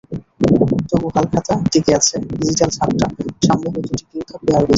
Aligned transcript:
তবু 0.89 1.07
হালখাতা 1.15 1.53
টিকে 1.71 1.91
আছে, 1.95 2.15
ডিজিটাল 2.31 2.69
ঝাপটা 2.77 3.05
সামলে 3.45 3.67
হয়তো 3.73 3.91
টিকেও 3.99 4.23
থাকবে 4.29 4.51
আরও 4.51 4.65
কিছুদিন। 4.65 4.69